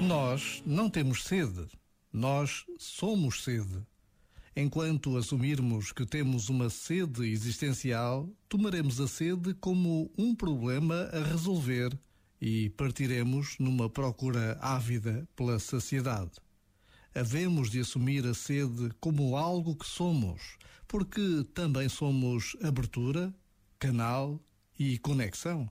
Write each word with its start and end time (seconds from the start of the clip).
Nós 0.00 0.62
não 0.66 0.90
temos 0.90 1.24
sede, 1.24 1.66
nós 2.12 2.64
somos 2.78 3.42
sede. 3.42 3.80
Enquanto 4.56 5.16
assumirmos 5.16 5.92
que 5.92 6.04
temos 6.04 6.48
uma 6.48 6.68
sede 6.68 7.26
existencial, 7.26 8.28
tomaremos 8.48 9.00
a 9.00 9.08
sede 9.08 9.54
como 9.54 10.12
um 10.18 10.34
problema 10.34 11.08
a 11.12 11.22
resolver 11.22 11.96
e 12.40 12.70
partiremos 12.70 13.56
numa 13.58 13.88
procura 13.88 14.58
ávida 14.60 15.26
pela 15.34 15.58
saciedade. 15.58 16.32
Havemos 17.14 17.70
de 17.70 17.80
assumir 17.80 18.26
a 18.26 18.34
sede 18.34 18.90
como 19.00 19.36
algo 19.36 19.74
que 19.74 19.86
somos, 19.86 20.58
porque 20.86 21.46
também 21.54 21.88
somos 21.88 22.56
abertura, 22.62 23.32
canal 23.78 24.40
e 24.78 24.98
conexão. 24.98 25.70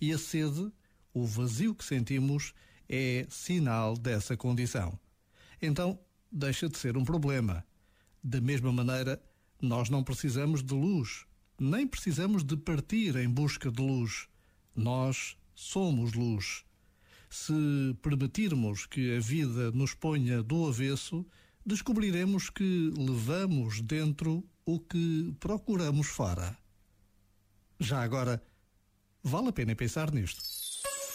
E 0.00 0.12
a 0.12 0.18
sede, 0.18 0.72
o 1.12 1.26
vazio 1.26 1.74
que 1.74 1.84
sentimos, 1.84 2.54
é 2.88 3.26
sinal 3.28 3.96
dessa 3.96 4.36
condição. 4.36 4.98
Então, 5.60 5.98
deixa 6.30 6.68
de 6.68 6.78
ser 6.78 6.96
um 6.96 7.04
problema. 7.04 7.64
Da 8.22 8.40
mesma 8.40 8.72
maneira, 8.72 9.22
nós 9.60 9.88
não 9.88 10.02
precisamos 10.02 10.62
de 10.62 10.74
luz, 10.74 11.24
nem 11.58 11.86
precisamos 11.86 12.44
de 12.44 12.56
partir 12.56 13.16
em 13.16 13.28
busca 13.28 13.70
de 13.70 13.80
luz. 13.82 14.28
Nós 14.74 15.36
somos 15.54 16.12
luz. 16.12 16.64
Se 17.30 17.96
permitirmos 18.02 18.86
que 18.86 19.16
a 19.16 19.20
vida 19.20 19.70
nos 19.72 19.94
ponha 19.94 20.42
do 20.42 20.68
avesso, 20.68 21.26
descobriremos 21.64 22.50
que 22.50 22.92
levamos 22.96 23.80
dentro 23.80 24.44
o 24.64 24.78
que 24.78 25.34
procuramos 25.40 26.06
fora. 26.06 26.56
Já 27.78 28.02
agora, 28.02 28.42
vale 29.22 29.48
a 29.48 29.52
pena 29.52 29.74
pensar 29.74 30.12
nisto. 30.12 30.42